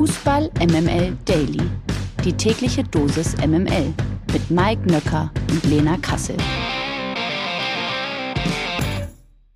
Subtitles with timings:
[0.00, 1.60] Fußball MML Daily.
[2.24, 3.92] Die tägliche Dosis MML
[4.32, 6.38] mit Mike Nöcker und Lena Kassel.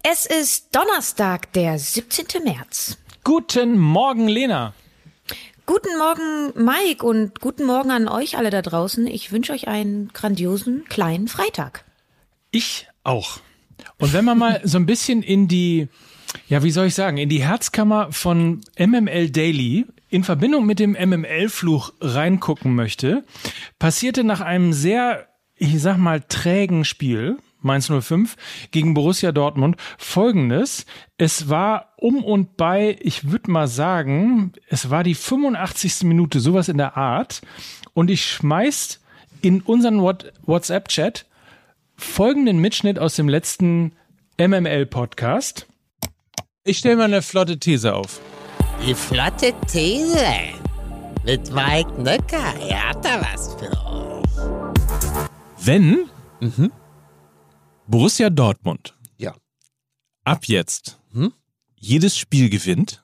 [0.03, 2.45] Es ist Donnerstag, der 17.
[2.45, 2.99] März.
[3.25, 4.75] Guten Morgen, Lena.
[5.65, 9.07] Guten Morgen, Mike, und guten Morgen an euch alle da draußen.
[9.07, 11.87] Ich wünsche euch einen grandiosen kleinen Freitag.
[12.51, 13.39] Ich auch.
[13.97, 15.89] Und wenn man mal so ein bisschen in die,
[16.49, 20.93] ja, wie soll ich sagen, in die Herzkammer von MML Daily in Verbindung mit dem
[20.93, 23.25] MML-Fluch reingucken möchte,
[23.81, 28.37] passierte nach einem sehr, ich sag mal, trägen Spiel, Mainz 05
[28.71, 30.87] gegen Borussia Dortmund folgendes.
[31.19, 36.05] Es war um und bei, ich würde mal sagen, es war die 85.
[36.05, 37.43] Minute, sowas in der Art.
[37.93, 39.01] Und ich schmeiß
[39.43, 41.27] in unseren WhatsApp-Chat
[41.97, 43.97] folgenden Mitschnitt aus dem letzten
[44.39, 45.67] MML-Podcast.
[46.63, 48.21] Ich stelle mal eine flotte These auf.
[48.87, 50.27] Die flotte These
[51.25, 52.55] mit Mike Nöcker.
[52.69, 54.25] Er hat da was für euch.
[55.59, 56.71] Wenn mhm.
[57.87, 59.33] Borussia Dortmund ja.
[60.25, 61.33] ab jetzt hm?
[61.77, 63.03] jedes Spiel gewinnt,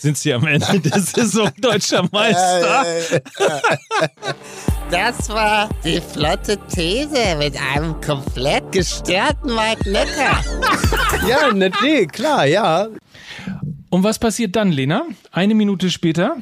[0.00, 2.84] sind sie am Ende der Saison deutscher Meister.
[4.90, 10.42] Das war die flotte These mit einem komplett gestörten Mike Nöcker.
[11.28, 12.88] ja, nee, klar, ja.
[13.90, 15.06] Und was passiert dann, Lena?
[15.32, 16.36] Eine Minute später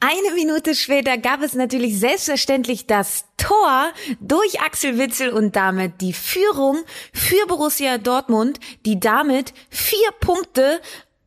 [0.00, 3.88] eine Minute später gab es natürlich selbstverständlich das Tor
[4.20, 6.78] durch Axel Witzel und damit die Führung
[7.12, 10.80] für Borussia Dortmund, die damit vier Punkte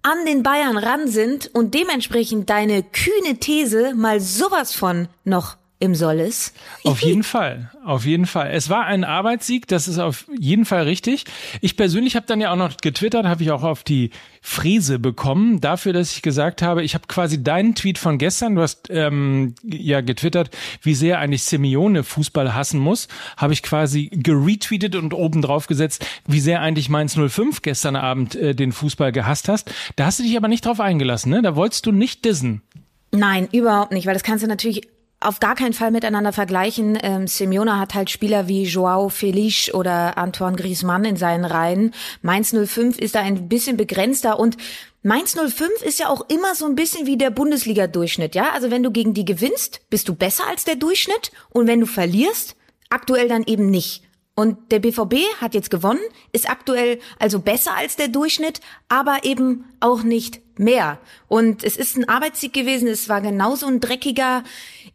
[0.04, 5.96] an den Bayern ran sind und dementsprechend deine kühne These mal sowas von noch im
[5.96, 6.54] Soll ist.
[6.84, 8.52] Auf jeden Fall, auf jeden Fall.
[8.52, 11.26] Es war ein Arbeitssieg, das ist auf jeden Fall richtig.
[11.60, 15.60] Ich persönlich habe dann ja auch noch getwittert, habe ich auch auf die Fräse bekommen,
[15.60, 19.56] dafür, dass ich gesagt habe, ich habe quasi deinen Tweet von gestern, du hast ähm,
[19.64, 20.52] ja getwittert,
[20.84, 26.06] wie sehr eigentlich Simeone Fußball hassen muss, habe ich quasi geretweetet und oben drauf gesetzt,
[26.28, 29.74] wie sehr eigentlich Mainz 05 gestern Abend äh, den Fußball gehasst hast.
[29.96, 31.42] Da hast du dich aber nicht drauf eingelassen, ne?
[31.42, 32.62] Da wolltest du nicht dissen.
[33.12, 34.88] Nein, überhaupt nicht, weil das kannst du natürlich
[35.22, 36.98] auf gar keinen Fall miteinander vergleichen.
[37.02, 41.94] Ähm, Simeone hat halt Spieler wie Joao Felix oder Antoine Griezmann in seinen Reihen.
[42.22, 44.58] Mainz 05 ist da ein bisschen begrenzter und
[45.04, 48.52] Mainz 05 ist ja auch immer so ein bisschen wie der Bundesliga-Durchschnitt, ja?
[48.54, 51.88] Also wenn du gegen die gewinnst, bist du besser als der Durchschnitt und wenn du
[51.88, 52.56] verlierst,
[52.90, 54.04] aktuell dann eben nicht.
[54.34, 56.00] Und der BVB hat jetzt gewonnen,
[56.32, 61.00] ist aktuell also besser als der Durchschnitt, aber eben auch nicht mehr.
[61.28, 64.44] Und es ist ein Arbeitssieg gewesen, es war genauso ein dreckiger,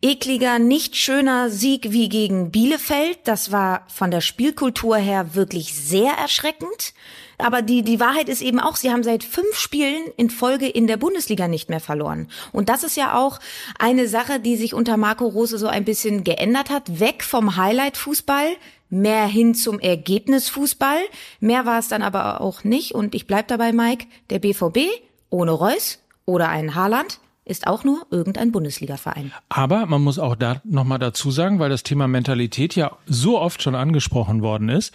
[0.03, 3.19] ekliger, nicht schöner Sieg wie gegen Bielefeld.
[3.25, 6.93] Das war von der Spielkultur her wirklich sehr erschreckend.
[7.39, 10.87] Aber die, die Wahrheit ist eben auch, sie haben seit fünf Spielen in Folge in
[10.87, 12.29] der Bundesliga nicht mehr verloren.
[12.53, 13.41] Und das ist ja auch
[13.79, 16.99] eine Sache, die sich unter Marco Rose so ein bisschen geändert hat.
[17.01, 18.57] Weg vom Highlight-Fußball,
[18.89, 21.01] mehr hin zum Ergebnisfußball.
[21.41, 22.95] Mehr war es dann aber auch nicht.
[22.95, 24.79] Und ich bleib dabei, Mike, der BVB
[25.29, 29.33] ohne Reus oder einen Haaland ist auch nur irgendein Bundesligaverein.
[29.49, 33.63] Aber man muss auch da nochmal dazu sagen, weil das Thema Mentalität ja so oft
[33.63, 34.93] schon angesprochen worden ist.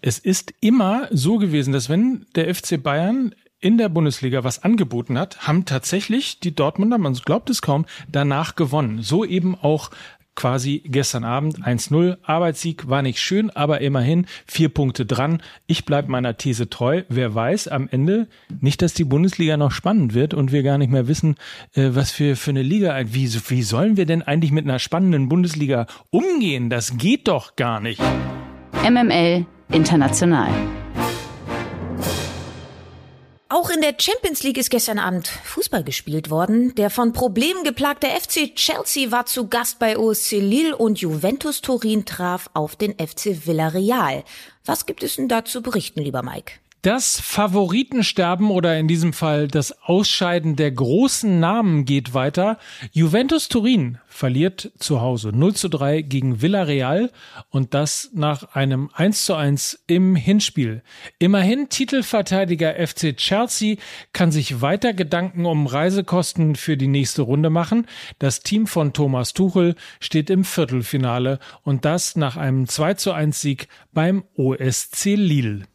[0.00, 5.18] Es ist immer so gewesen, dass wenn der FC Bayern in der Bundesliga was angeboten
[5.18, 9.02] hat, haben tatsächlich die Dortmunder, man glaubt es kaum, danach gewonnen.
[9.02, 9.90] So eben auch
[10.34, 12.18] quasi gestern Abend 1-0.
[12.22, 15.42] Arbeitssieg war nicht schön, aber immerhin vier Punkte dran.
[15.66, 17.02] Ich bleib meiner These treu.
[17.08, 18.28] Wer weiß am Ende
[18.60, 21.36] nicht, dass die Bundesliga noch spannend wird und wir gar nicht mehr wissen,
[21.74, 25.28] äh, was für, für eine Liga, wie, wie sollen wir denn eigentlich mit einer spannenden
[25.28, 26.70] Bundesliga umgehen?
[26.70, 28.00] Das geht doch gar nicht.
[28.82, 30.48] MML International.
[33.60, 36.74] Auch in der Champions League ist gestern Abend Fußball gespielt worden.
[36.76, 42.06] Der von Problemen geplagte FC Chelsea war zu Gast bei OSC Lille und Juventus Turin
[42.06, 44.24] traf auf den FC Villarreal.
[44.64, 46.54] Was gibt es denn da zu berichten, lieber Mike?
[46.82, 52.58] Das Favoritensterben oder in diesem Fall das Ausscheiden der großen Namen geht weiter.
[52.90, 57.10] Juventus Turin verliert zu Hause 0 zu 3 gegen Villarreal
[57.50, 60.82] und das nach einem 1 zu 1 im Hinspiel.
[61.18, 63.76] Immerhin Titelverteidiger FC Chelsea
[64.14, 67.86] kann sich weiter Gedanken um Reisekosten für die nächste Runde machen.
[68.18, 73.38] Das Team von Thomas Tuchel steht im Viertelfinale und das nach einem 2 zu 1
[73.38, 75.69] Sieg beim OSC Lille.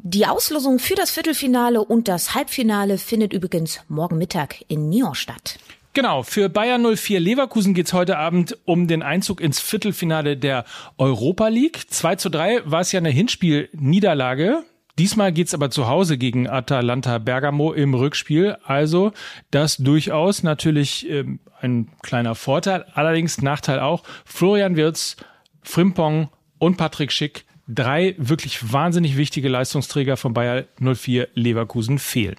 [0.00, 5.58] Die Auslosung für das Viertelfinale und das Halbfinale findet übrigens morgen Mittag in Nyon statt.
[5.92, 10.64] Genau, für Bayern 04 Leverkusen geht's heute Abend um den Einzug ins Viertelfinale der
[10.96, 11.90] Europa League.
[11.90, 14.64] 2 zu 3 war es ja eine Hinspielniederlage
[14.98, 18.56] Diesmal geht's aber zu Hause gegen Atalanta Bergamo im Rückspiel.
[18.64, 19.12] Also
[19.52, 22.84] das durchaus natürlich ähm, ein kleiner Vorteil.
[22.94, 24.02] Allerdings Nachteil auch.
[24.24, 25.14] Florian Wirz,
[25.62, 32.36] Frimpong und Patrick Schick, drei wirklich wahnsinnig wichtige Leistungsträger von Bayer 04 Leverkusen fehlen.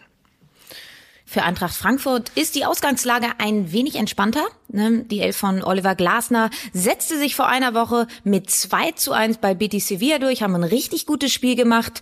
[1.25, 4.47] Für Eintracht Frankfurt ist die Ausgangslage ein wenig entspannter.
[4.67, 5.05] Ne?
[5.05, 9.53] Die Elf von Oliver Glasner setzte sich vor einer Woche mit 2 zu 1 bei
[9.53, 12.01] Betis Sevilla durch, haben ein richtig gutes Spiel gemacht.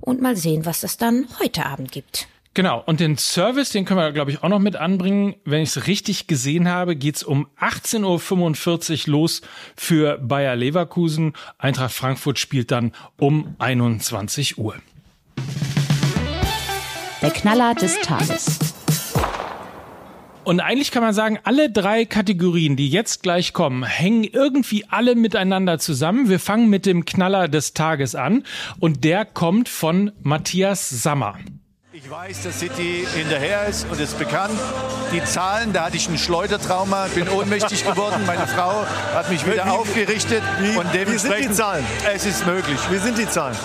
[0.00, 2.26] Und mal sehen, was es dann heute Abend gibt.
[2.56, 5.34] Genau, und den Service, den können wir, glaube ich, auch noch mit anbringen.
[5.44, 9.42] Wenn ich es richtig gesehen habe, geht's um 18.45 Uhr los
[9.76, 11.34] für Bayer Leverkusen.
[11.58, 14.74] Eintracht Frankfurt spielt dann um 21 Uhr.
[17.20, 18.58] Der Knaller des Tages.
[20.44, 25.14] Und eigentlich kann man sagen, alle drei Kategorien, die jetzt gleich kommen, hängen irgendwie alle
[25.14, 26.30] miteinander zusammen.
[26.30, 28.44] Wir fangen mit dem Knaller des Tages an
[28.78, 31.36] und der kommt von Matthias Sammer.
[31.98, 34.52] Ich weiß, dass City hinterher ist und ist bekannt.
[35.14, 38.26] Die Zahlen, da hatte ich ein Schleudertrauma, bin ohnmächtig geworden.
[38.26, 38.84] Meine Frau
[39.14, 40.42] hat mich wieder Wie- aufgerichtet.
[40.60, 41.86] wie- und wie sind die dementsprechend, Zahlen?
[42.14, 42.78] Es ist möglich.
[42.90, 43.56] Wie sind die Zahlen?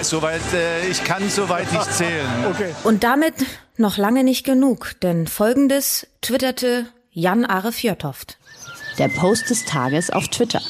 [0.00, 2.26] Soweit, äh, ich kann soweit nicht zählen.
[2.48, 2.74] Okay.
[2.82, 3.34] Und damit
[3.76, 8.38] noch lange nicht genug, denn folgendes twitterte Jan Are Fjörtoft.
[8.96, 10.62] Der Post des Tages auf Twitter.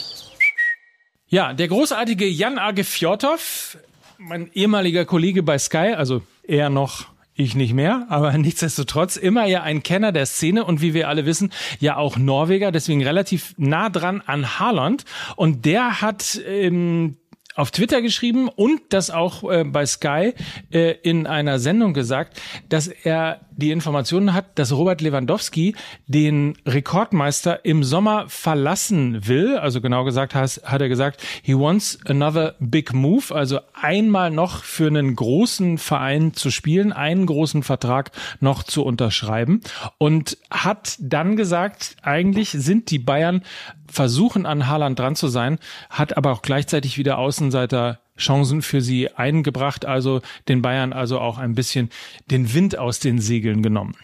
[1.29, 3.79] Ja, der großartige Jan Age Fjordhoff,
[4.19, 9.63] mein ehemaliger Kollege bei Sky, also er noch, ich nicht mehr, aber nichtsdestotrotz immer ja
[9.63, 13.89] ein Kenner der Szene und wie wir alle wissen, ja auch Norweger, deswegen relativ nah
[13.89, 15.05] dran an Haaland.
[15.37, 17.17] Und der hat ähm,
[17.55, 20.35] auf Twitter geschrieben und das auch äh, bei Sky
[20.71, 25.77] äh, in einer Sendung gesagt, dass er die Informationen hat, dass Robert Lewandowski
[26.09, 29.57] den Rekordmeister im Sommer verlassen will.
[29.57, 34.65] Also genau gesagt has- hat er gesagt, he wants another big move, also einmal noch
[34.65, 38.11] für einen großen Verein zu spielen, einen großen Vertrag
[38.41, 39.61] noch zu unterschreiben
[39.99, 43.43] und hat dann gesagt, eigentlich sind die Bayern
[43.91, 45.59] versuchen an Haaland dran zu sein,
[45.89, 51.39] hat aber auch gleichzeitig wieder Außenseiter Chancen für sie eingebracht, also den Bayern also auch
[51.39, 51.91] ein bisschen
[52.31, 53.97] den Wind aus den Segeln genommen.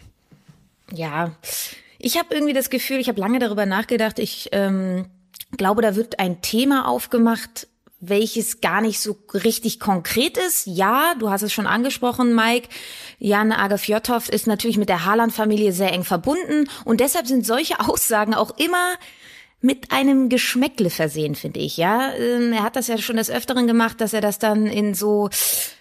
[0.93, 1.33] Ja,
[1.99, 4.19] ich habe irgendwie das Gefühl, ich habe lange darüber nachgedacht.
[4.19, 5.07] Ich ähm,
[5.57, 7.67] glaube, da wird ein Thema aufgemacht,
[8.01, 10.67] welches gar nicht so richtig konkret ist.
[10.67, 12.69] Ja, du hast es schon angesprochen, Mike.
[13.19, 18.35] Jan Agafjotov ist natürlich mit der Haaland-Familie sehr eng verbunden und deshalb sind solche Aussagen
[18.35, 18.97] auch immer
[19.67, 22.13] mit einem Geschmäckle versehen, finde ich, ja.
[22.15, 25.29] Ähm, Er hat das ja schon des Öfteren gemacht, dass er das dann in so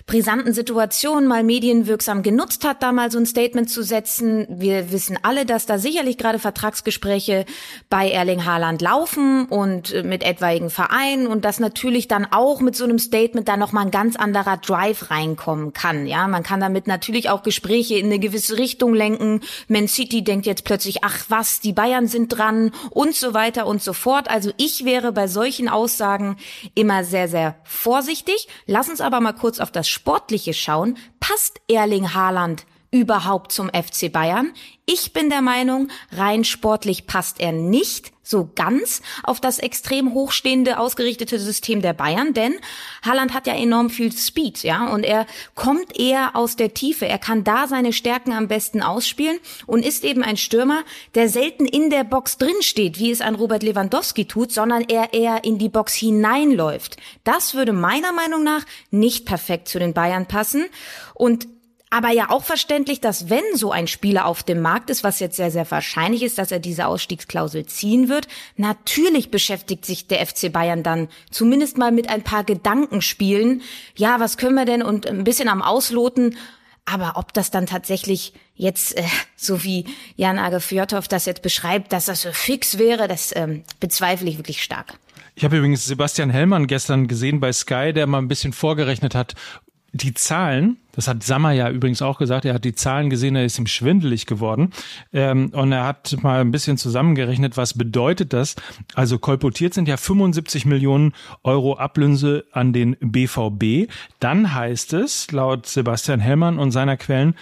[0.08, 4.46] brisanten Situationen mal medienwirksam genutzt hat, da mal so ein Statement zu setzen.
[4.50, 7.46] Wir wissen alle, dass da sicherlich gerade Vertragsgespräche
[7.90, 12.76] bei Erling Haaland laufen und äh, mit etwaigen Vereinen und dass natürlich dann auch mit
[12.76, 16.28] so einem Statement da nochmal ein ganz anderer Drive reinkommen kann, ja.
[16.28, 19.42] Man kann damit natürlich auch Gespräche in eine gewisse Richtung lenken.
[19.68, 23.82] Man City denkt jetzt plötzlich, ach was, die Bayern sind dran und so weiter und
[23.82, 24.30] so fort.
[24.30, 26.38] Also ich wäre bei solchen Aussagen
[26.76, 28.48] immer sehr, sehr vorsichtig.
[28.68, 30.98] Lass uns aber mal kurz auf das Sportliche schauen.
[31.22, 32.66] Passt Erling Haaland
[32.96, 34.54] überhaupt zum FC Bayern?
[34.86, 40.80] Ich bin der Meinung, rein sportlich passt er nicht so ganz auf das extrem hochstehende,
[40.80, 42.56] ausgerichtete System der Bayern, denn
[43.04, 47.08] Haaland hat ja enorm viel Speed, ja, und er kommt eher aus der Tiefe.
[47.08, 50.84] Er kann da seine Stärken am besten ausspielen und ist eben ein Stürmer,
[51.14, 55.14] der selten in der Box drin steht, wie es ein Robert Lewandowski tut, sondern er
[55.14, 56.98] eher in die Box hineinläuft.
[57.24, 60.66] Das würde meiner Meinung nach nicht perfekt zu den Bayern passen
[61.14, 61.48] und
[61.90, 65.38] aber ja auch verständlich, dass wenn so ein Spieler auf dem Markt ist, was jetzt
[65.38, 68.28] sehr, sehr wahrscheinlich ist, dass er diese Ausstiegsklausel ziehen wird,
[68.58, 73.62] natürlich beschäftigt sich der FC Bayern dann zumindest mal mit ein paar Gedankenspielen.
[73.96, 76.36] Ja, was können wir denn und ein bisschen am Ausloten.
[76.86, 79.04] Aber ob das dann tatsächlich jetzt, äh,
[79.36, 84.30] so wie Jan Agafjotov das jetzt beschreibt, dass das so fix wäre, das ähm, bezweifle
[84.30, 84.94] ich wirklich stark.
[85.38, 89.34] Ich habe übrigens Sebastian Hellmann gestern gesehen bei Sky, der mal ein bisschen vorgerechnet hat,
[89.96, 93.46] die Zahlen, das hat Sammer ja übrigens auch gesagt, er hat die Zahlen gesehen, er
[93.46, 94.72] ist ihm schwindelig geworden.
[95.14, 98.56] Ähm, und er hat mal ein bisschen zusammengerechnet, was bedeutet das?
[98.94, 103.90] Also kolportiert sind ja 75 Millionen Euro Ablöse an den BVB.
[104.20, 107.36] Dann heißt es, laut Sebastian Hellmann und seiner Quellen,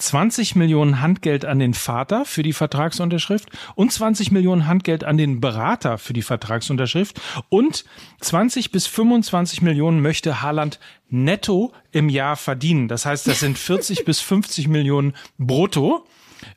[0.00, 5.40] 20 Millionen Handgeld an den Vater für die Vertragsunterschrift und 20 Millionen Handgeld an den
[5.40, 7.84] Berater für die Vertragsunterschrift und
[8.20, 10.80] 20 bis 25 Millionen möchte Haaland
[11.10, 12.88] netto im Jahr verdienen.
[12.88, 16.06] Das heißt, das sind 40 bis 50 Millionen brutto.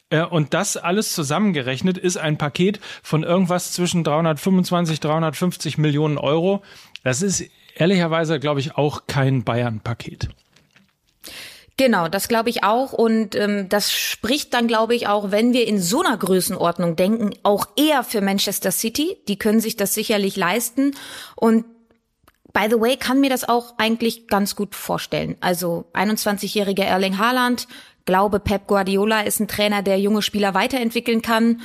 [0.09, 6.63] Äh, Und das alles zusammengerechnet ist ein Paket von irgendwas zwischen 325, 350 Millionen Euro.
[7.03, 7.43] Das ist
[7.75, 10.29] ehrlicherweise, glaube ich, auch kein Bayern-Paket.
[11.75, 12.93] Genau, das glaube ich auch.
[12.93, 17.31] Und ähm, das spricht dann, glaube ich, auch, wenn wir in so einer Größenordnung denken,
[17.41, 19.17] auch eher für Manchester City.
[19.27, 20.95] Die können sich das sicherlich leisten.
[21.35, 21.65] Und
[22.53, 25.35] by the way, kann mir das auch eigentlich ganz gut vorstellen.
[25.41, 27.67] Also 21-jähriger Erling Haaland,
[28.05, 31.61] glaube Pep Guardiola ist ein Trainer, der junge Spieler weiterentwickeln kann.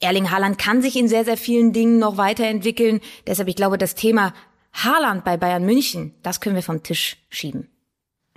[0.00, 3.00] Erling Haaland kann sich in sehr, sehr vielen Dingen noch weiterentwickeln.
[3.28, 4.34] Deshalb, ich glaube, das Thema
[4.72, 7.68] Haaland bei Bayern München, das können wir vom Tisch schieben.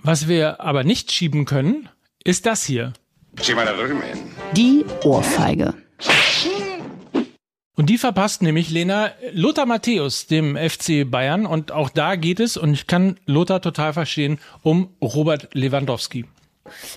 [0.02, 1.88] Was wir aber nicht schieben können,
[2.24, 2.92] ist das hier.
[4.52, 5.74] Die Ohrfeige.
[7.74, 11.46] Und die verpasst nämlich Lena Lothar Matthäus, dem FC Bayern.
[11.46, 16.24] Und auch da geht es, und ich kann Lothar total verstehen, um Robert Lewandowski.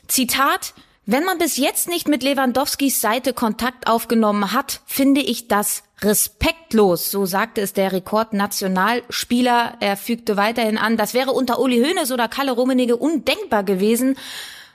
[0.08, 0.74] Zitat,
[1.06, 7.12] wenn man bis jetzt nicht mit Lewandowskis Seite Kontakt aufgenommen hat, finde ich das respektlos,
[7.12, 9.78] so sagte es der Rekordnationalspieler.
[9.80, 14.16] Er fügte weiterhin an, das wäre unter Uli Hoeneß oder Kalle Rummenigge undenkbar gewesen.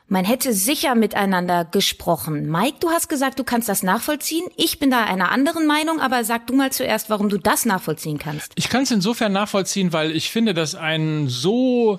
[0.08, 2.48] Man hätte sicher miteinander gesprochen.
[2.48, 4.46] Mike, du hast gesagt, du kannst das nachvollziehen.
[4.56, 8.18] Ich bin da einer anderen Meinung, aber sag du mal zuerst, warum du das nachvollziehen
[8.18, 8.52] kannst.
[8.54, 11.98] Ich kann es insofern nachvollziehen, weil ich finde, dass ein so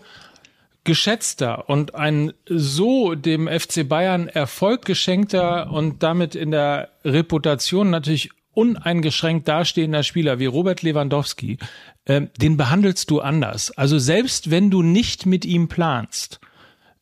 [0.88, 8.32] geschätzter und ein so dem FC Bayern Erfolg geschenkter und damit in der Reputation natürlich
[8.54, 11.58] uneingeschränkt dastehender Spieler wie Robert Lewandowski,
[12.06, 13.70] äh, den behandelst du anders.
[13.72, 16.40] Also selbst wenn du nicht mit ihm planst,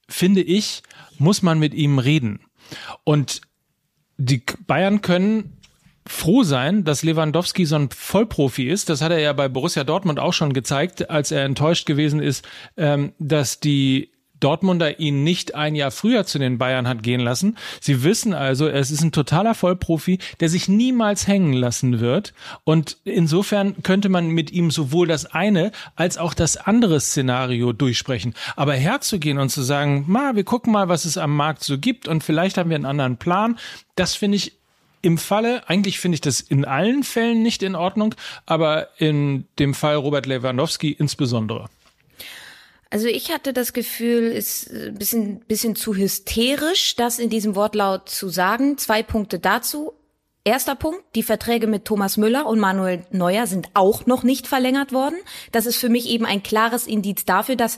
[0.10, 0.82] finde ich,
[1.20, 2.40] muss man mit ihm reden.
[3.04, 3.42] Und
[4.18, 5.58] die Bayern können
[6.08, 8.90] froh sein, dass Lewandowski so ein Vollprofi ist.
[8.90, 12.48] Das hat er ja bei Borussia Dortmund auch schon gezeigt, als er enttäuscht gewesen ist,
[12.78, 17.58] ähm, dass die Dortmunder ihn nicht ein Jahr früher zu den Bayern hat gehen lassen.
[17.80, 22.34] Sie wissen also, es ist ein totaler Vollprofi, der sich niemals hängen lassen wird.
[22.64, 28.34] Und insofern könnte man mit ihm sowohl das eine als auch das andere Szenario durchsprechen.
[28.56, 32.08] Aber herzugehen und zu sagen, ma, wir gucken mal, was es am Markt so gibt
[32.08, 33.58] und vielleicht haben wir einen anderen Plan,
[33.96, 34.58] das finde ich
[35.06, 38.16] im Falle, eigentlich finde ich das in allen Fällen nicht in Ordnung,
[38.48, 41.70] aber in dem Fall Robert Lewandowski insbesondere.
[42.90, 48.10] Also ich hatte das Gefühl, ist ein bisschen, bisschen zu hysterisch, das in diesem Wortlaut
[48.10, 48.80] zu sagen.
[48.80, 49.94] Zwei Punkte dazu.
[50.44, 54.92] Erster Punkt, die Verträge mit Thomas Müller und Manuel Neuer sind auch noch nicht verlängert
[54.92, 55.18] worden.
[55.52, 57.78] Das ist für mich eben ein klares Indiz dafür, dass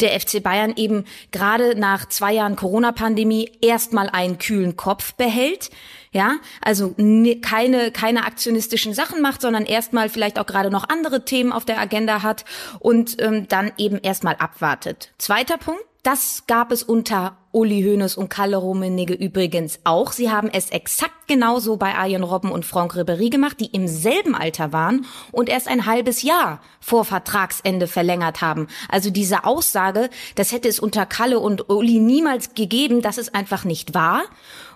[0.00, 5.70] der FC Bayern eben gerade nach zwei Jahren Corona-Pandemie erstmal einen kühlen Kopf behält.
[6.12, 6.94] Ja, also
[7.42, 11.80] keine, keine aktionistischen Sachen macht, sondern erstmal vielleicht auch gerade noch andere Themen auf der
[11.80, 12.44] Agenda hat
[12.78, 15.12] und ähm, dann eben erstmal abwartet.
[15.18, 20.10] Zweiter Punkt, das gab es unter Uli Hoeneß und Kalle Rummenigge übrigens auch.
[20.10, 24.34] Sie haben es exakt genauso bei Arjen Robben und Franck Ribéry gemacht, die im selben
[24.34, 28.66] Alter waren und erst ein halbes Jahr vor Vertragsende verlängert haben.
[28.88, 33.64] Also diese Aussage, das hätte es unter Kalle und Uli niemals gegeben, das ist einfach
[33.64, 34.24] nicht wahr.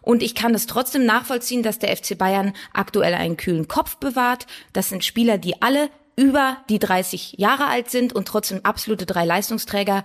[0.01, 4.47] Und ich kann es trotzdem nachvollziehen, dass der FC Bayern aktuell einen kühlen Kopf bewahrt.
[4.73, 9.25] Das sind Spieler, die alle über die 30 Jahre alt sind und trotzdem absolute drei
[9.25, 10.05] Leistungsträger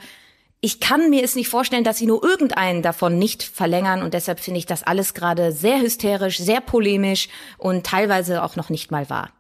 [0.64, 4.40] ich kann mir es nicht vorstellen, dass sie nur irgendeinen davon nicht verlängern und deshalb
[4.40, 7.28] finde ich das alles gerade sehr hysterisch, sehr polemisch
[7.58, 9.32] und teilweise auch noch nicht mal wahr.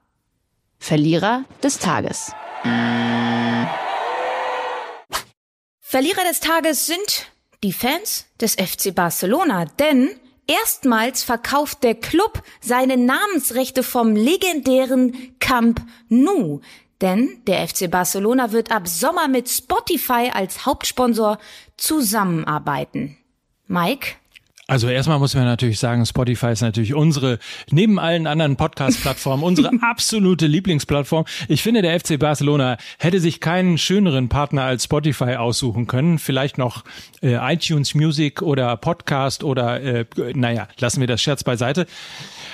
[0.79, 2.33] Verlierer des Tages.
[5.79, 7.27] Verlierer des Tages sind
[7.63, 10.09] die Fans des FC Barcelona, denn
[10.45, 16.59] erstmals verkauft der Club seine Namensrechte vom legendären Camp Nou.
[17.03, 21.37] Denn der FC Barcelona wird ab Sommer mit Spotify als Hauptsponsor
[21.75, 23.17] zusammenarbeiten.
[23.67, 24.15] Mike?
[24.67, 29.71] Also erstmal muss man natürlich sagen, Spotify ist natürlich unsere, neben allen anderen Podcast-Plattformen, unsere
[29.81, 31.25] absolute Lieblingsplattform.
[31.49, 36.19] Ich finde, der FC Barcelona hätte sich keinen schöneren Partner als Spotify aussuchen können.
[36.19, 36.85] Vielleicht noch
[37.21, 41.85] äh, iTunes Music oder Podcast oder, äh, naja, lassen wir das Scherz beiseite.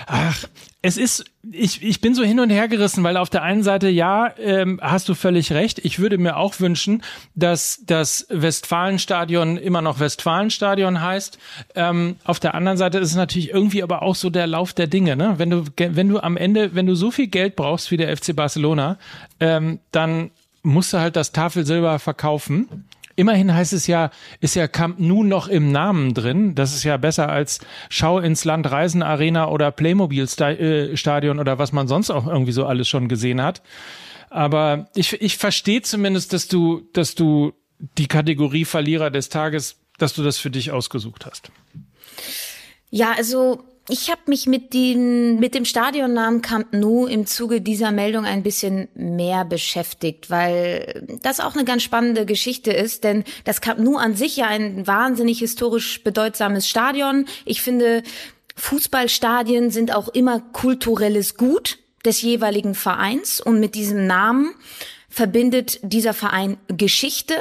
[0.07, 0.45] Ach,
[0.81, 3.89] es ist, ich, ich bin so hin und her gerissen, weil auf der einen Seite,
[3.89, 5.79] ja, ähm, hast du völlig recht.
[5.79, 7.03] Ich würde mir auch wünschen,
[7.35, 11.37] dass das Westfalenstadion immer noch Westfalenstadion heißt.
[11.75, 14.87] Ähm, auf der anderen Seite ist es natürlich irgendwie aber auch so der Lauf der
[14.87, 15.17] Dinge.
[15.17, 15.33] Ne?
[15.37, 18.33] Wenn du, wenn du am Ende, wenn du so viel Geld brauchst wie der FC
[18.33, 18.97] Barcelona,
[19.41, 20.31] ähm, dann
[20.63, 22.85] musst du halt das Tafelsilber verkaufen.
[23.19, 26.55] Immerhin heißt es ja, ist ja Camp Nou noch im Namen drin.
[26.55, 27.59] Das ist ja besser als
[27.89, 32.53] Schau ins Land Reisen Arena oder Playmobil äh, Stadion oder was man sonst auch irgendwie
[32.53, 33.61] so alles schon gesehen hat.
[34.29, 37.51] Aber ich, ich verstehe zumindest, dass du, dass du
[37.97, 41.51] die Kategorie Verlierer des Tages, dass du das für dich ausgesucht hast.
[42.89, 47.91] Ja, also ich habe mich mit, den, mit dem Stadionnamen Camp Nou im Zuge dieser
[47.91, 53.61] Meldung ein bisschen mehr beschäftigt, weil das auch eine ganz spannende Geschichte ist, denn das
[53.61, 57.25] Camp Nou an sich ja ein wahnsinnig historisch bedeutsames Stadion.
[57.45, 58.03] Ich finde,
[58.55, 64.53] Fußballstadien sind auch immer kulturelles Gut des jeweiligen Vereins und mit diesem Namen
[65.09, 67.35] verbindet dieser Verein Geschichte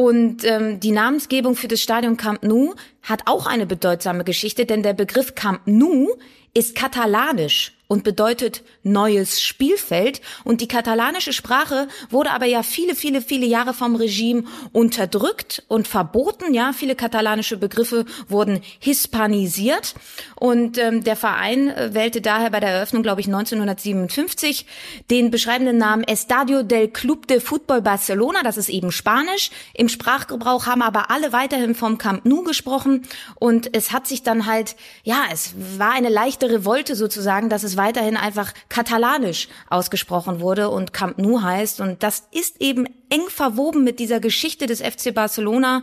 [0.00, 4.82] und ähm, die Namensgebung für das Stadion Camp Nou hat auch eine bedeutsame Geschichte, denn
[4.82, 6.16] der Begriff Camp Nou
[6.54, 10.20] ist katalanisch und bedeutet neues Spielfeld.
[10.44, 15.88] Und die katalanische Sprache wurde aber ja viele, viele, viele Jahre vom Regime unterdrückt und
[15.88, 16.54] verboten.
[16.54, 19.94] Ja, viele katalanische Begriffe wurden hispanisiert.
[20.36, 24.66] Und ähm, der Verein äh, wählte daher bei der Eröffnung, glaube ich, 1957
[25.10, 28.44] den beschreibenden Namen Estadio del Club de Fútbol Barcelona.
[28.44, 29.50] Das ist eben Spanisch.
[29.74, 33.02] Im Sprachgebrauch haben aber alle weiterhin vom Camp Nou gesprochen.
[33.40, 37.79] Und es hat sich dann halt, ja, es war eine leichte Revolte sozusagen, dass es
[37.80, 41.80] weiterhin einfach katalanisch ausgesprochen wurde und Camp Nou heißt.
[41.80, 45.82] Und das ist eben eng verwoben mit dieser Geschichte des FC Barcelona.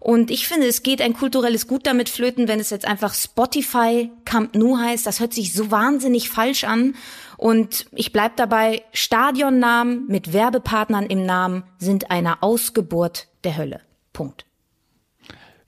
[0.00, 4.10] Und ich finde, es geht ein kulturelles Gut damit flöten, wenn es jetzt einfach Spotify
[4.24, 5.06] Camp Nou heißt.
[5.06, 6.96] Das hört sich so wahnsinnig falsch an.
[7.36, 13.80] Und ich bleib dabei, Stadionnamen mit Werbepartnern im Namen sind eine Ausgeburt der Hölle.
[14.12, 14.45] Punkt.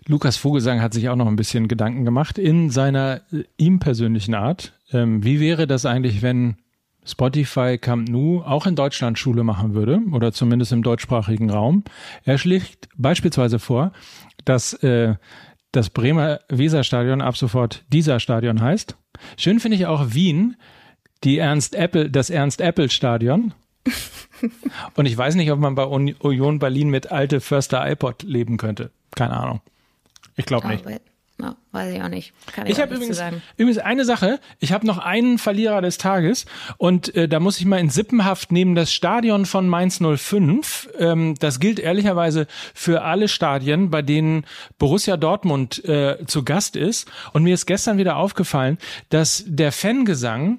[0.08, 4.34] Lukas Vogelsang hat sich auch noch ein bisschen Gedanken gemacht in seiner äh, ihm persönlichen
[4.34, 4.72] Art.
[4.90, 6.56] Ähm, wie wäre das eigentlich, wenn
[7.04, 11.84] Spotify Camp Nou auch in Deutschland Schule machen würde oder zumindest im deutschsprachigen Raum?
[12.24, 13.92] Er schlägt beispielsweise vor,
[14.46, 15.16] dass äh,
[15.72, 18.96] das Bremer Weserstadion ab sofort dieser Stadion heißt.
[19.36, 20.56] Schön finde ich auch Wien,
[21.22, 23.52] die Ernst Apple, das Ernst Apple Stadion.
[24.94, 28.90] Und ich weiß nicht, ob man bei Union Berlin mit alte Förster iPod leben könnte.
[29.14, 29.60] Keine Ahnung.
[30.38, 30.84] Ich glaube nicht.
[31.40, 32.32] Ja, weiß ich auch nicht.
[32.52, 33.22] Kann ich ich habe übrigens,
[33.56, 34.40] übrigens eine Sache.
[34.58, 36.46] Ich habe noch einen Verlierer des Tages
[36.78, 40.88] und äh, da muss ich mal in Sippenhaft nehmen das Stadion von Mainz 05.
[40.98, 44.46] Ähm, das gilt ehrlicherweise für alle Stadien, bei denen
[44.78, 47.08] Borussia Dortmund äh, zu Gast ist.
[47.32, 48.76] Und mir ist gestern wieder aufgefallen,
[49.08, 50.58] dass der Fangesang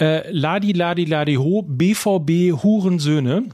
[0.00, 3.50] äh, Ladi Ladi Ladi Ho BVB Hurensöhne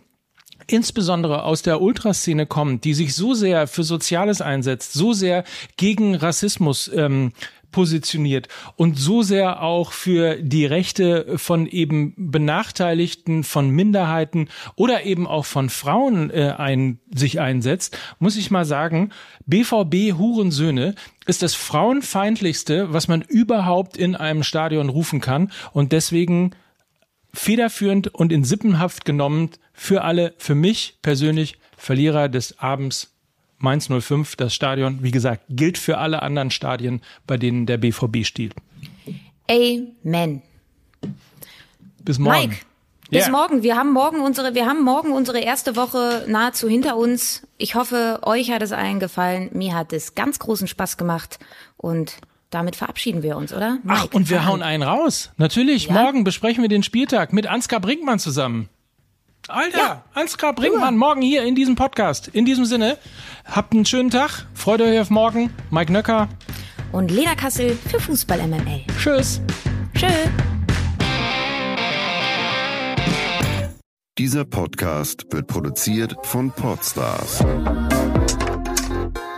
[0.72, 5.44] insbesondere aus der Ultraszene kommt, die sich so sehr für Soziales einsetzt, so sehr
[5.76, 7.32] gegen Rassismus ähm,
[7.72, 15.26] positioniert und so sehr auch für die Rechte von eben Benachteiligten, von Minderheiten oder eben
[15.26, 19.10] auch von Frauen äh, ein, sich einsetzt, muss ich mal sagen,
[19.46, 20.94] BVB Hurensöhne
[21.26, 26.52] ist das frauenfeindlichste, was man überhaupt in einem Stadion rufen kann und deswegen
[27.34, 33.12] federführend und in Sippenhaft genommen für alle, für mich persönlich Verlierer des Abends
[33.58, 38.24] Mainz 05, das Stadion, wie gesagt, gilt für alle anderen Stadien, bei denen der BVB
[38.24, 38.54] stiehlt.
[39.48, 40.42] Amen.
[42.04, 42.50] Bis morgen.
[42.50, 42.56] Mike,
[43.10, 43.30] bis yeah.
[43.30, 43.62] morgen.
[43.62, 47.46] Wir haben morgen unsere, wir haben morgen unsere erste Woche nahezu hinter uns.
[47.56, 49.50] Ich hoffe, euch hat es allen gefallen.
[49.52, 51.38] Mir hat es ganz großen Spaß gemacht
[51.76, 52.16] und
[52.50, 53.78] damit verabschieden wir uns, oder?
[53.82, 55.30] Mike, Ach, und wir hauen einen raus.
[55.36, 55.92] Natürlich, ja?
[55.92, 58.68] morgen besprechen wir den Spieltag mit Ansgar Brinkmann zusammen.
[59.48, 60.04] Alter, ja.
[60.14, 62.28] Ansgar Brinkmann, morgen hier in diesem Podcast.
[62.28, 62.96] In diesem Sinne,
[63.44, 65.50] habt einen schönen Tag, freut euch auf morgen.
[65.70, 66.28] Mike Nöcker
[66.92, 68.84] und Lena Kassel für Fußball MML.
[68.98, 69.40] Tschüss.
[69.94, 70.06] Tschö.
[74.18, 77.42] Dieser Podcast wird produziert von Podstars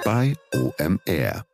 [0.05, 1.45] bei OMR.